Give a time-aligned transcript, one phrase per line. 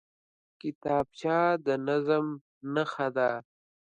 [0.59, 2.25] کتابچه د نظم
[2.73, 3.29] نښه ده